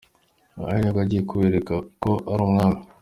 Ubu 0.57 0.71
ni 0.81 0.89
bwo 0.91 0.99
agiye 1.03 1.21
kubereka 1.29 1.73
ko 2.01 2.11
ari 2.31 2.41
Umwami. 2.47 2.79